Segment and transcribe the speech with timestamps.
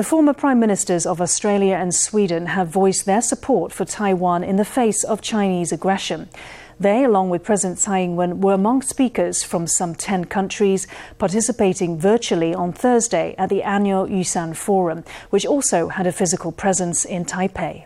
[0.00, 4.56] The former prime ministers of Australia and Sweden have voiced their support for Taiwan in
[4.56, 6.30] the face of Chinese aggression.
[6.78, 10.86] They, along with President Tsai Ing wen, were among speakers from some 10 countries
[11.18, 17.04] participating virtually on Thursday at the annual Yushan Forum, which also had a physical presence
[17.04, 17.84] in Taipei.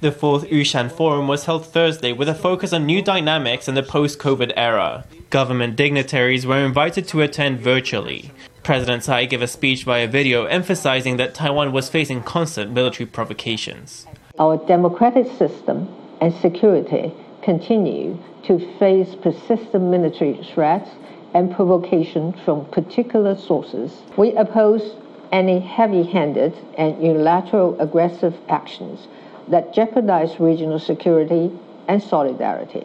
[0.00, 3.82] The fourth Yushan Forum was held Thursday with a focus on new dynamics in the
[3.82, 5.04] post COVID era.
[5.28, 8.30] Government dignitaries were invited to attend virtually.
[8.66, 14.08] President Tsai gave a speech via video emphasizing that Taiwan was facing constant military provocations.
[14.40, 15.86] Our democratic system
[16.20, 20.90] and security continue to face persistent military threats
[21.32, 24.02] and provocation from particular sources.
[24.16, 24.96] We oppose
[25.30, 29.06] any heavy handed and unilateral aggressive actions
[29.46, 31.52] that jeopardize regional security
[31.86, 32.84] and solidarity.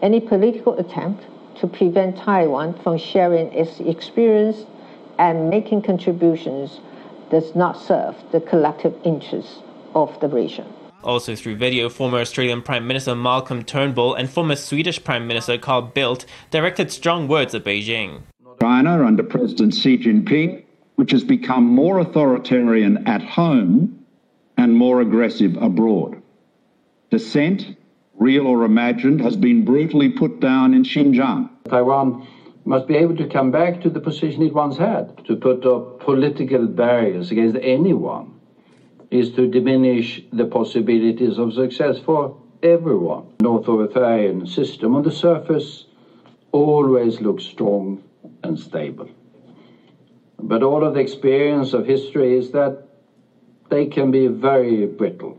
[0.00, 1.24] Any political attempt
[1.56, 4.64] to prevent Taiwan from sharing its experience
[5.22, 6.80] and making contributions
[7.30, 9.60] does not serve the collective interests
[9.94, 10.66] of the region.
[11.04, 15.92] Also through video, former Australian Prime Minister Malcolm Turnbull and former Swedish Prime Minister Carl
[15.94, 18.22] Bildt directed strong words at Beijing.
[18.60, 20.64] China under President Xi Jinping,
[20.96, 24.04] which has become more authoritarian at home
[24.56, 26.20] and more aggressive abroad.
[27.10, 27.76] Dissent,
[28.18, 31.48] real or imagined, has been brutally put down in Xinjiang.
[31.68, 32.26] Taiwan
[32.64, 36.00] must be able to come back to the position it once had, to put up
[36.00, 38.40] political barriers against anyone
[39.10, 43.26] is to diminish the possibilities of success for everyone.
[43.40, 45.86] An authoritarian system on the surface
[46.52, 48.02] always looks strong
[48.42, 49.08] and stable.
[50.38, 52.88] But all of the experience of history is that
[53.68, 55.38] they can be very brittle,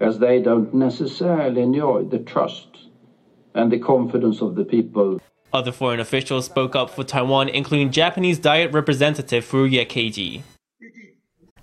[0.00, 2.88] as they don't necessarily enjoy the trust
[3.54, 5.20] and the confidence of the people.
[5.52, 10.42] Other foreign officials spoke up for Taiwan, including Japanese Diet Representative Furuya Keiji.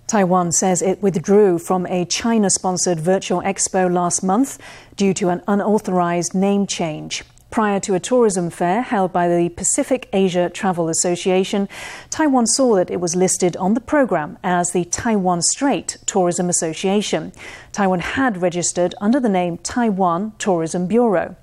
[0.05, 4.57] Taiwan says it withdrew from a China sponsored virtual expo last month
[4.95, 7.23] due to an unauthorized name change.
[7.51, 11.67] Prior to a tourism fair held by the Pacific Asia Travel Association,
[12.11, 17.31] Taiwan saw that it was listed on the program as the Taiwan Strait Tourism Association.
[17.71, 21.35] Taiwan had registered under the name Taiwan Tourism Bureau.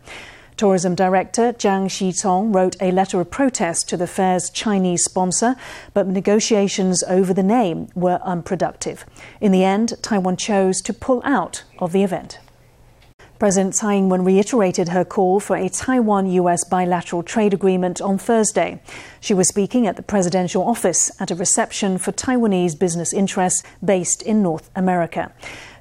[0.56, 5.55] Tourism Director Jiang Xitong wrote a letter of protest to the fair's Chinese sponsor,
[5.93, 9.05] but negotiations over the name were unproductive.
[9.39, 12.39] In the end, Taiwan chose to pull out of the event.
[13.39, 18.17] President Tsai Ing wen reiterated her call for a Taiwan US bilateral trade agreement on
[18.17, 18.81] Thursday.
[19.21, 24.23] She was speaking at the presidential office at a reception for Taiwanese business interests based
[24.23, 25.33] in North America.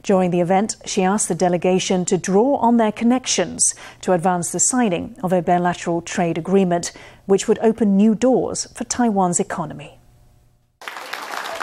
[0.05, 4.59] During the event, she asked the delegation to draw on their connections to advance the
[4.59, 6.93] signing of a bilateral trade agreement,
[7.27, 9.99] which would open new doors for Taiwan's economy.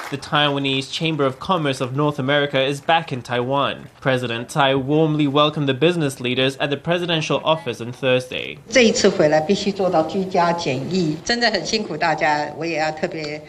[0.10, 3.90] The Taiwanese Chamber of Commerce of North America is back in Taiwan.
[4.00, 8.58] President Tsai warmly welcomed the business leaders at the presidential office on Thursday.
[8.70, 13.42] 这一次回来必须做到居家检疫，真的很辛苦大家，我也要特别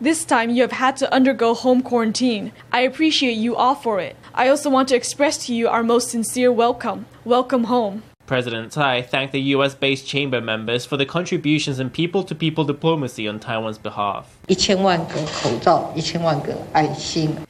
[0.00, 2.52] this time you have had to undergo home quarantine.
[2.70, 4.16] I appreciate you all for it.
[4.34, 7.06] I also want to express to you our most sincere welcome.
[7.24, 8.02] Welcome home.
[8.28, 12.62] President Tsai thanked the US based chamber members for the contributions in people to people
[12.62, 14.36] diplomacy on Taiwan's behalf.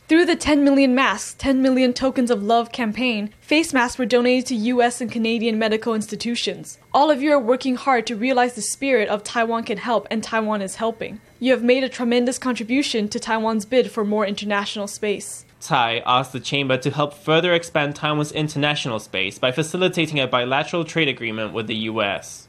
[0.08, 4.46] Through the 10 million masks, 10 million tokens of love campaign, face masks were donated
[4.46, 6.78] to US and Canadian medical institutions.
[6.94, 10.22] All of you are working hard to realize the spirit of Taiwan can help and
[10.22, 11.20] Taiwan is helping.
[11.40, 15.44] You have made a tremendous contribution to Taiwan's bid for more international space.
[15.60, 20.84] Tsai asked the chamber to help further expand Taiwan's international space by facilitating a bilateral
[20.84, 22.48] trade agreement with the U.S.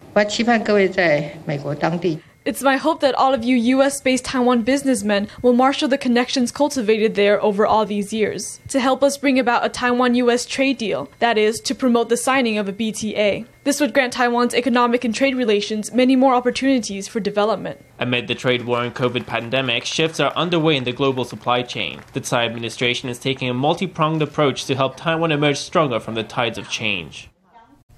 [2.50, 6.52] It's my hope that all of you US based Taiwan businessmen will marshal the connections
[6.52, 10.80] cultivated there over all these years to help us bring about a Taiwan US trade
[10.80, 13.46] deal, that is, to promote the signing of a BTA.
[13.66, 17.86] This would grant Taiwan's economic and trade relations many more opportunities for development.
[18.00, 22.02] Amid the trade war and COVID pandemic, shifts are underway in the global supply chain.
[22.14, 26.16] The Tsai administration is taking a multi pronged approach to help Taiwan emerge stronger from
[26.16, 27.30] the tides of change.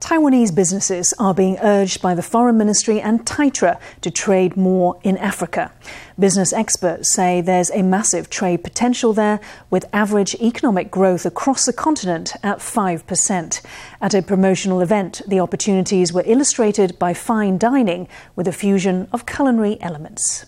[0.01, 5.15] Taiwanese businesses are being urged by the Foreign Ministry and Taitra to trade more in
[5.17, 5.71] Africa.
[6.17, 9.39] Business experts say there's a massive trade potential there,
[9.69, 13.61] with average economic growth across the continent at 5%.
[14.01, 19.27] At a promotional event, the opportunities were illustrated by fine dining with a fusion of
[19.27, 20.47] culinary elements.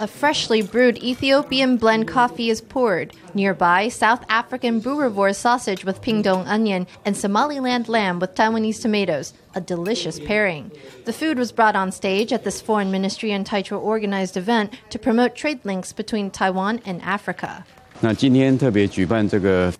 [0.00, 3.14] A freshly brewed Ethiopian blend coffee is poured.
[3.34, 9.60] Nearby, South African boerewors sausage with pingdong onion and Somaliland lamb with Taiwanese tomatoes, a
[9.60, 10.72] delicious pairing.
[11.04, 14.98] The food was brought on stage at this Foreign Ministry and Taitra organized event to
[14.98, 17.66] promote trade links between Taiwan and Africa.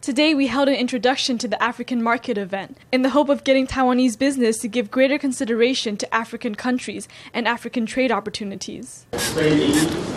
[0.02, 3.68] Today we held an introduction to the African Market event in the hope of getting
[3.68, 9.06] Taiwanese business to give greater consideration to African countries and African trade opportunities.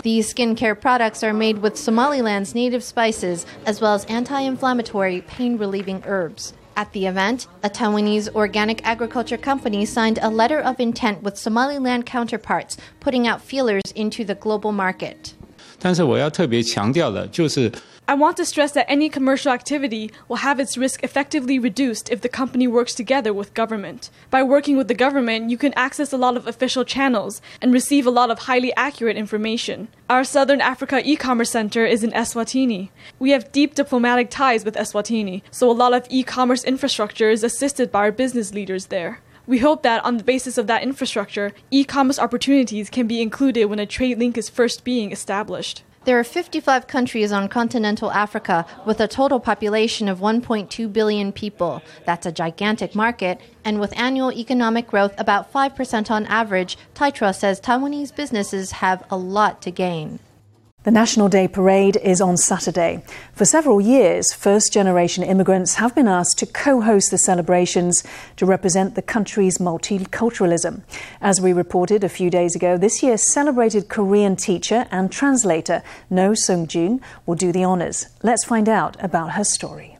[0.01, 6.53] These skincare products are made with Somaliland's native spices as well as anti-inflammatory, pain-relieving herbs.
[6.75, 12.05] At the event, a Taiwanese organic agriculture company signed a letter of intent with Somaliland
[12.05, 15.35] counterparts, putting out feelers into the global market.
[15.81, 17.71] 但是我要特别强调的就是。
[18.06, 22.20] I want to stress that any commercial activity will have its risk effectively reduced if
[22.20, 24.10] the company works together with government.
[24.28, 28.06] By working with the government, you can access a lot of official channels and receive
[28.06, 29.88] a lot of highly accurate information.
[30.10, 32.90] Our Southern Africa e commerce center is in Eswatini.
[33.18, 37.42] We have deep diplomatic ties with Eswatini, so a lot of e commerce infrastructure is
[37.42, 39.20] assisted by our business leaders there.
[39.46, 43.64] We hope that on the basis of that infrastructure, e commerce opportunities can be included
[43.66, 45.84] when a trade link is first being established.
[46.04, 51.82] There are 55 countries on continental Africa with a total population of 1.2 billion people.
[52.04, 53.40] That's a gigantic market.
[53.64, 59.16] And with annual economic growth about 5% on average, Taitra says Taiwanese businesses have a
[59.16, 60.18] lot to gain.
[60.84, 63.02] The National Day Parade is on Saturday.
[63.32, 68.04] For several years, first generation immigrants have been asked to co host the celebrations
[68.36, 70.82] to represent the country's multiculturalism.
[71.22, 76.34] As we reported a few days ago, this year's celebrated Korean teacher and translator No
[76.34, 78.08] Sung Jun will do the honours.
[78.22, 79.93] Let's find out about her story.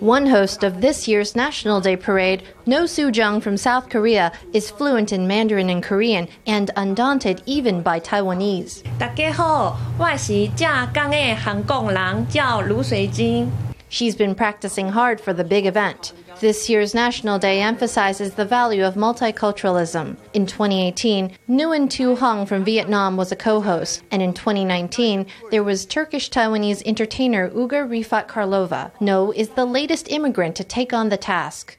[0.00, 4.68] One host of this year's National Day Parade, No Soo Jung from South Korea, is
[4.68, 8.82] fluent in Mandarin and Korean and undaunted even by Taiwanese.
[8.98, 13.48] 大家好，我是浙江的韩国人，叫卢水晶。
[13.89, 16.13] She's been practicing hard for the big event.
[16.39, 20.17] This year's National Day emphasizes the value of multiculturalism.
[20.33, 25.63] In 2018, Nguyen Tu Hong from Vietnam was a co host, and in 2019, there
[25.63, 28.91] was Turkish Taiwanese entertainer Uga Rifat Karlova.
[28.99, 31.77] No is the latest immigrant to take on the task.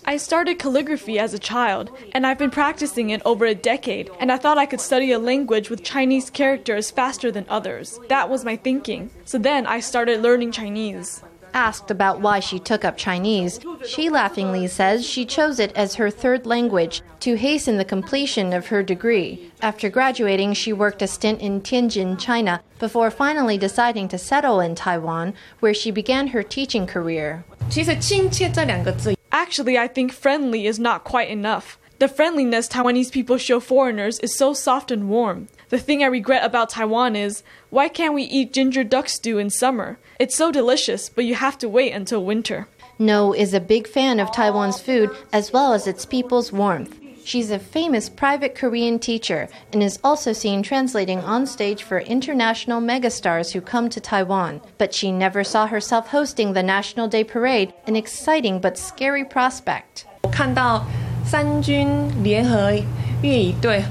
[0.06, 4.30] I started calligraphy as a child, and I've been practicing it over a decade, and
[4.30, 7.98] I thought I could study a language with Chinese characters faster than others.
[8.08, 9.10] That was my thinking.
[9.24, 11.22] So then I started learning Chinese.
[11.52, 16.10] Asked about why she took up Chinese, she laughingly says she chose it as her
[16.10, 19.50] third language to hasten the completion of her degree.
[19.60, 24.74] After graduating, she worked a stint in Tianjin, China, before finally deciding to settle in
[24.74, 27.42] Taiwan, where she began her teaching career.
[27.70, 31.79] 其实“亲切”这两个字 Actually, I think friendly is not quite enough.
[31.97, 35.47] The friendliness Taiwanese people show foreigners is so soft and warm.
[35.69, 37.41] The thing I regret about Taiwan is
[37.71, 39.97] why can't we eat ginger duck stew in summer?
[40.19, 42.67] It's so delicious, but you have to wait until winter.
[42.99, 47.00] No is a big fan of Taiwan's food as well as its people's warmth.
[47.23, 52.81] She's a famous private Korean teacher and is also seen translating on stage for international
[52.81, 54.61] megastars who come to Taiwan.
[54.77, 60.05] But she never saw herself hosting the National Day Parade, an exciting but scary prospect.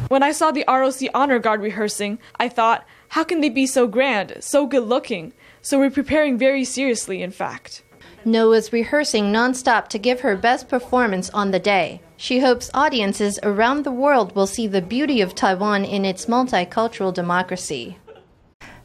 [0.08, 3.86] When I saw the ROC Honor Guard rehearsing, I thought, how can they be so
[3.86, 5.32] grand, so good looking?
[5.62, 7.82] So we're preparing very seriously, in fact.
[8.24, 12.02] Noah's rehearsing nonstop to give her best performance on the day.
[12.22, 17.14] She hopes audiences around the world will see the beauty of Taiwan in its multicultural
[17.14, 17.96] democracy.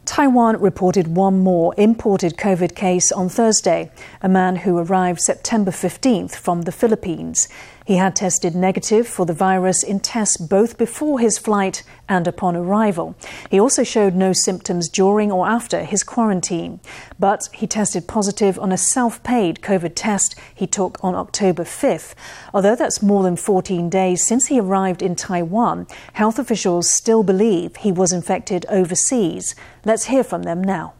[0.05, 6.33] Taiwan reported one more imported COVID case on Thursday, a man who arrived September 15th
[6.35, 7.49] from the Philippines.
[7.85, 12.55] He had tested negative for the virus in tests both before his flight and upon
[12.55, 13.15] arrival.
[13.51, 16.79] He also showed no symptoms during or after his quarantine.
[17.19, 22.15] But he tested positive on a self paid COVID test he took on October 5th.
[22.55, 27.75] Although that's more than 14 days since he arrived in Taiwan, health officials still believe
[27.75, 29.53] he was infected overseas.
[29.85, 30.95] Let's hear from them now.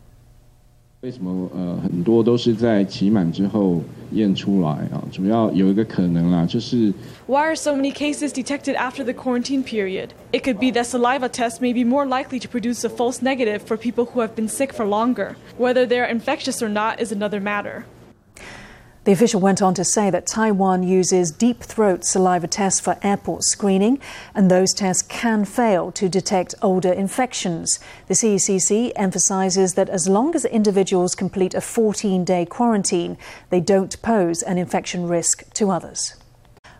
[1.02, 5.02] 为什么呃很多都是在期满之后验出来啊？
[5.11, 6.93] 主要有一个可能啦，就是
[7.26, 10.11] Why are so many cases detected after the quarantine period?
[10.31, 13.62] It could be that saliva tests may be more likely to produce a false negative
[13.62, 15.37] for people who have been sick for longer.
[15.57, 17.85] Whether they're infectious or not is another matter.
[19.06, 23.44] The official went on to say that Taiwan uses deep throat saliva tests for airport
[23.44, 24.00] screening,
[24.34, 27.80] and those tests can fail to detect older infections.
[28.08, 33.16] The CECC emphasizes that as long as individuals complete a 14 day quarantine,
[33.52, 36.16] they don't pose an infection risk to others.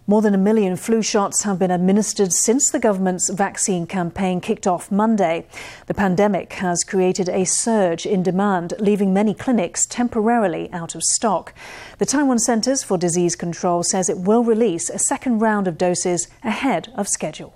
[0.07, 4.67] More than a million flu shots have been administered since the government's vaccine campaign kicked
[4.67, 5.47] off Monday.
[5.88, 11.55] The pandemic has created a surge in demand, leaving many clinics temporarily out of stock.
[11.97, 16.27] The Taiwan Centers for Disease Control says it will release a second round of doses
[16.43, 17.55] ahead of schedule.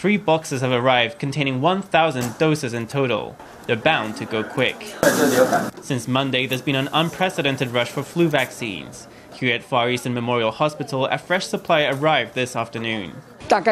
[0.00, 3.36] Three boxes have arrived containing 1,000 doses in total.
[3.70, 4.96] They're bound to go quick.
[5.80, 9.06] Since Monday, there's been an unprecedented rush for flu vaccines.
[9.32, 13.12] Here at Far Eastern Memorial Hospital, a fresh supply arrived this afternoon.
[13.48, 13.64] If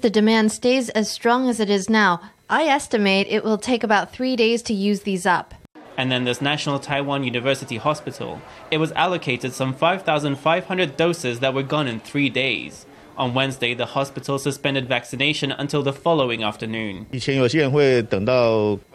[0.00, 4.12] the demand stays as strong as it is now, I estimate it will take about
[4.12, 5.52] three days to use these up.
[5.96, 8.40] And then there's National Taiwan University Hospital.
[8.70, 12.86] It was allocated some 5,500 doses that were gone in three days.
[13.16, 17.06] On Wednesday, the hospital suspended vaccination until the following afternoon.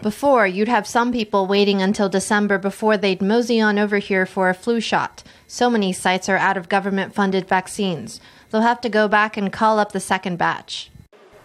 [0.02, 4.50] Before, you'd have some people waiting until December before they'd mosey on over here for
[4.50, 5.24] a flu shot.
[5.48, 8.20] So many sites are out of government funded vaccines.
[8.50, 10.92] They'll have to go back and call up the second batch.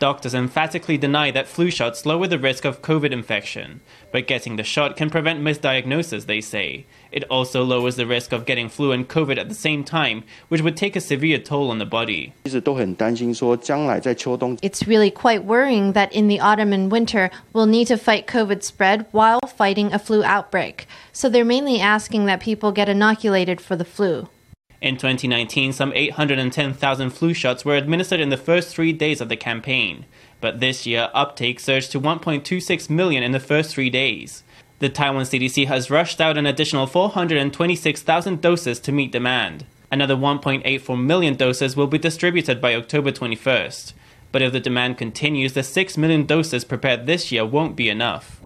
[0.04, 3.80] Doctors emphatically deny that flu shots lower the risk of COVID infection,
[4.12, 6.84] but getting the shot can prevent misdiagnosis, they say.
[7.10, 10.60] It also lowers the risk of getting flu and COVID at the same time, which
[10.60, 12.34] would take a severe toll on the body.
[14.60, 18.62] It's really quite worrying that in the autumn and winter, we'll need to fight COVID
[18.62, 20.86] spread while fighting a flu outbreak.
[21.14, 24.28] So they're mainly asking that people get inoculated for the flu.
[24.84, 29.36] In 2019, some 810,000 flu shots were administered in the first three days of the
[29.36, 30.04] campaign.
[30.42, 34.42] But this year, uptake surged to 1.26 million in the first three days.
[34.80, 39.64] The Taiwan CDC has rushed out an additional 426,000 doses to meet demand.
[39.90, 43.94] Another 1.84 million doses will be distributed by October 21st.
[44.32, 48.38] But if the demand continues, the 6 million doses prepared this year won't be enough.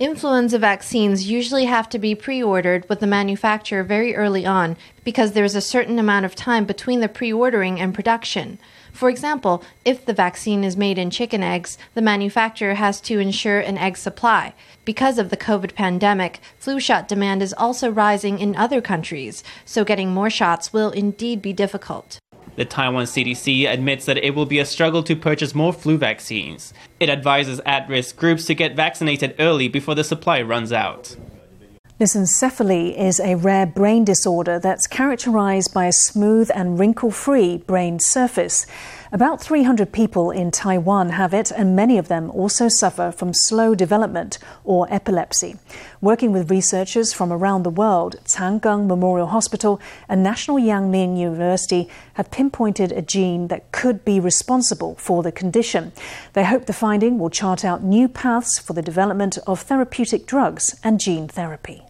[0.00, 5.32] Influenza vaccines usually have to be pre ordered with the manufacturer very early on because
[5.32, 8.58] there is a certain amount of time between the pre ordering and production.
[8.92, 13.60] For example, if the vaccine is made in chicken eggs, the manufacturer has to ensure
[13.60, 14.54] an egg supply.
[14.84, 19.84] Because of the COVID pandemic, flu shot demand is also rising in other countries, so
[19.84, 22.18] getting more shots will indeed be difficult.
[22.58, 26.74] The Taiwan CDC admits that it will be a struggle to purchase more flu vaccines.
[26.98, 31.14] It advises at risk groups to get vaccinated early before the supply runs out.
[32.00, 38.00] Lissencephaly is a rare brain disorder that's characterized by a smooth and wrinkle free brain
[38.00, 38.66] surface.
[39.10, 43.74] About 300 people in Taiwan have it, and many of them also suffer from slow
[43.74, 45.56] development or epilepsy.
[46.02, 51.16] Working with researchers from around the world, Chang Gung Memorial Hospital and National Yang Ming
[51.16, 55.92] University have pinpointed a gene that could be responsible for the condition.
[56.34, 60.78] They hope the finding will chart out new paths for the development of therapeutic drugs
[60.84, 61.82] and gene therapy.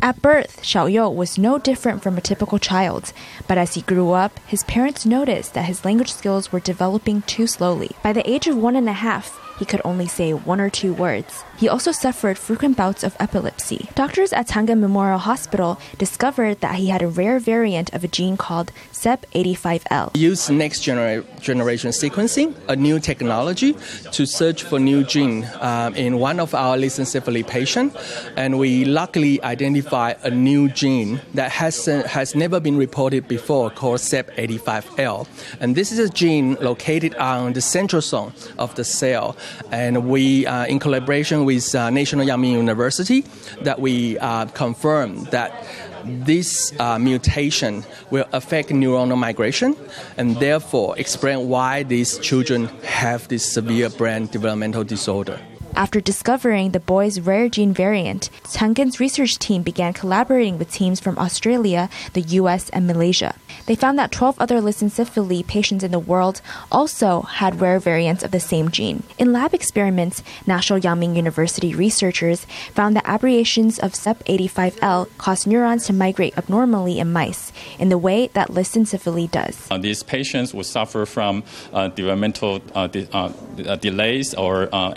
[0.00, 3.12] At birth, Xiaoyou was no different from a typical child,
[3.48, 7.46] but as he grew up, his parents noticed that his language skills were developing too
[7.46, 7.90] slowly.
[8.02, 10.92] By the age of one and a half, he could only say one or two
[10.92, 11.44] words.
[11.56, 13.88] He also suffered frequent bouts of epilepsy.
[13.94, 18.08] Doctors at Chang Gung Memorial Hospital discovered that he had a rare variant of a
[18.08, 20.16] gene called CEP85L.
[20.16, 23.76] Use next genera- generation sequencing, a new technology,
[24.10, 27.94] to search for new gene um, in one of our lissencephaly patient,
[28.36, 33.70] and we luckily identify a new gene that has uh, has never been reported before
[33.70, 35.28] called CEP85L,
[35.60, 39.36] and this is a gene located on the centrosome of the cell,
[39.70, 43.24] and we, uh, in collaboration with uh, National Yang Ming University,
[43.62, 45.64] that we uh, confirm that
[46.04, 49.76] this uh, mutation will affect neuronal migration
[50.16, 55.38] and therefore explain why these children have this severe brain developmental disorder.
[55.74, 61.00] After discovering the boy's rare gene variant, Chang Gung's research team began collaborating with teams
[61.00, 63.34] from Australia, the US, and Malaysia.
[63.66, 68.32] They found that 12 other lissencephaly patients in the world also had rare variants of
[68.32, 69.02] the same gene.
[69.18, 75.86] In lab experiments, National Yang Ming University researchers found that aberrations of CEP85L cause neurons
[75.86, 79.70] to migrate abnormally in mice, in the way that lissencephaly does.
[79.70, 84.92] Uh, these patients would suffer from uh, developmental uh, de- uh, delays or uh,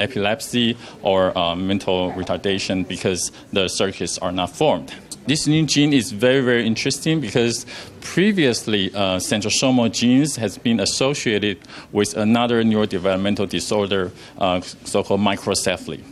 [1.01, 4.93] or uh, mental retardation because the circuits are not formed.
[5.27, 7.65] This new gene is very, very interesting because
[8.01, 11.57] previously uh, centrosomal genes has been associated
[11.91, 16.03] with another neurodevelopmental disorder, uh, so-called microcephaly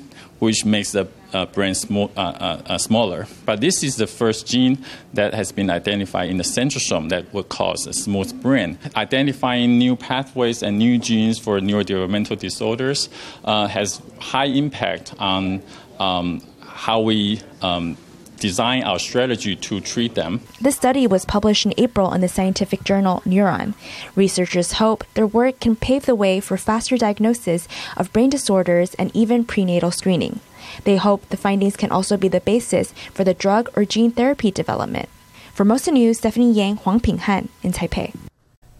[0.43, 3.25] which makes the uh, brain sm- uh, uh, uh, smaller.
[3.45, 4.83] But this is the first gene
[5.13, 8.77] that has been identified in the centrosome that would cause a smooth brain.
[8.93, 13.07] Identifying new pathways and new genes for neurodevelopmental disorders
[13.45, 15.63] uh, has high impact on
[15.97, 17.95] um, how we um,
[18.43, 20.41] design our strategy to treat them.
[20.59, 23.73] This study was published in April in the scientific journal Neuron.
[24.17, 29.15] Researchers hope their work can pave the way for faster diagnosis of brain disorders and
[29.15, 30.41] even prenatal screening.
[30.83, 34.51] They hope the findings can also be the basis for the drug or gene therapy
[34.51, 35.07] development.
[35.55, 38.12] Formosa News, Stephanie Yang, Huang Pinghan in Taipei.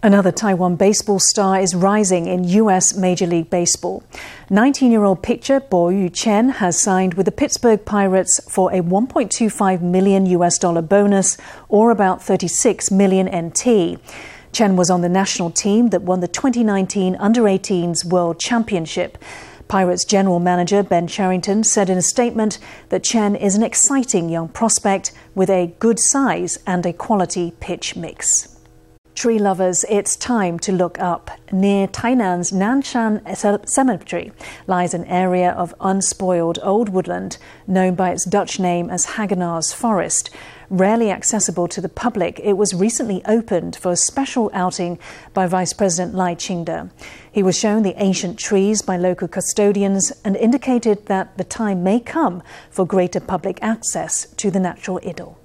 [0.06, 2.94] Another Taiwan baseball star is rising in U.S.
[2.94, 4.04] Major League Baseball.
[4.50, 8.82] 19 year old pitcher Bo Yu Chen has signed with the Pittsburgh Pirates for a
[8.82, 11.38] 1.25 million US dollar bonus,
[11.70, 13.98] or about 36 million NT.
[14.52, 19.18] Chen was on the national team that won the 2019 Under 18s World Championship.
[19.70, 24.50] Pirates general manager Ben Cherington said in a statement that Chen is an exciting young
[24.50, 28.53] prospect with a good size and a quality pitch mix.
[29.16, 31.30] Tree lovers, it's time to look up.
[31.52, 33.22] Near Tainan's Nanshan
[33.70, 34.32] Cemetery
[34.66, 40.32] lies an area of unspoiled old woodland known by its Dutch name as Hagenaars Forest.
[40.70, 44.98] Rarely accessible to the public, it was recently opened for a special outing
[45.34, 46.90] by Vice President Lai Ching-te.
[47.32, 52.00] He was shown the ancient trees by local custodians and indicated that the time may
[52.00, 52.42] come
[52.72, 55.38] for greater public access to the natural idyll.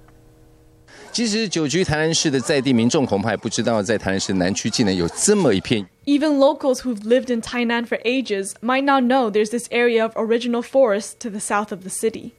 [1.11, 10.03] 其实久居台南市的在地民众恐怕也不知道，在台南市南区竟然有这么一片 Even locals who've lived in Tainan for ages might not know there's this area
[10.03, 12.33] of original forest to the south of the city.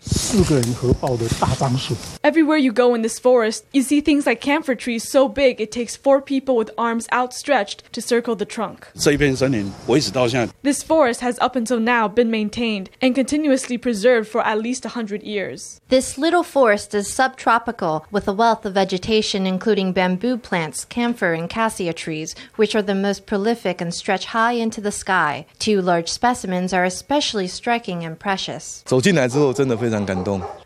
[2.25, 5.71] Everywhere you go in this forest, you see things like camphor trees so big it
[5.71, 8.89] takes four people with arms outstretched to circle the trunk.
[10.63, 15.23] This forest has up until now been maintained and continuously preserved for at least 100
[15.23, 15.81] years.
[15.89, 21.51] This little forest is subtropical with a wealth of vegetation including bamboo plants, camphor, and
[21.51, 25.45] cassia trees, which are the most prolific prolific and stretch high into the sky.
[25.59, 28.85] Two large specimens are especially striking and precious.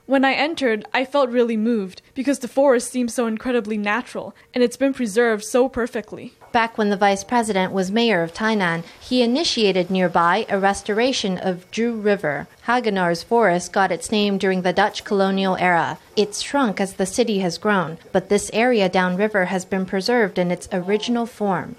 [0.06, 4.62] When I entered, I felt really moved because the forest seems so incredibly natural and
[4.62, 6.34] it's been preserved so perfectly.
[6.54, 11.68] Back when the vice president was mayor of Tainan, he initiated nearby a restoration of
[11.72, 12.46] Drew River.
[12.68, 15.98] Hagenaars forest got its name during the Dutch colonial era.
[16.14, 20.52] It's shrunk as the city has grown, but this area downriver has been preserved in
[20.52, 21.74] its original form.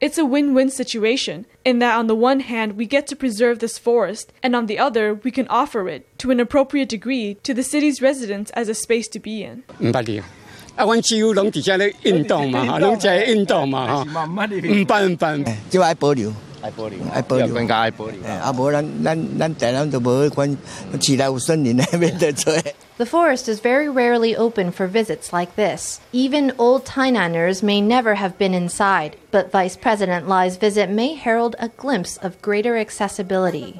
[0.00, 3.60] It's a win win situation, in that on the one hand, we get to preserve
[3.60, 7.54] this forest, and on the other, we can offer it, to an appropriate degree, to
[7.54, 9.62] the city's residents as a space to be in.
[10.75, 10.75] 唔捌哩。
[10.75, 14.09] 啊，阮只有拢伫遮咧运动嘛，哈，拢在运动嘛，哈，唔
[14.85, 15.55] 捌唔捌。
[15.69, 18.15] 就爱保留，爱保留，爱保留，更加爱保留。
[18.25, 20.57] 啊，无咱咱咱台南就无款，
[21.01, 22.53] 市内有森林咧，免得做。
[22.97, 25.99] The forest is very rarely open for visits like this.
[26.13, 31.55] Even old Tainaners may never have been inside, but Vice President Lai's visit may herald
[31.57, 33.79] a glimpse of greater accessibility.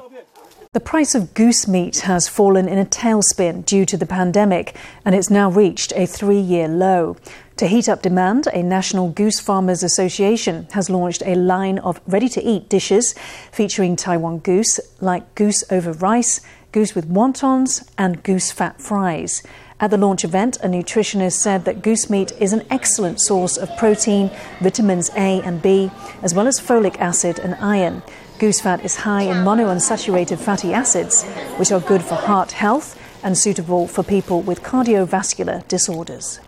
[0.77, 5.15] The price of goose meat has fallen in a tailspin due to the pandemic, and
[5.15, 7.17] it's now reached a three year low.
[7.55, 12.29] To heat up demand, a National Goose Farmers Association has launched a line of ready
[12.29, 13.15] to eat dishes
[13.51, 19.41] featuring Taiwan goose, like goose over rice, goose with wontons, and goose fat fries.
[19.79, 23.75] At the launch event, a nutritionist said that goose meat is an excellent source of
[23.77, 25.89] protein, vitamins A and B,
[26.21, 28.03] as well as folic acid and iron.
[28.39, 31.23] Goose fat is high in monounsaturated fatty acids,
[31.57, 36.39] which are good for heart health and suitable for people with cardiovascular disorders.